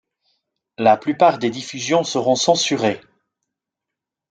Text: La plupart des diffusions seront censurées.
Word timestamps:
La 0.79 0.97
plupart 0.97 1.37
des 1.37 1.51
diffusions 1.51 2.03
seront 2.03 2.33
censurées. 2.35 3.01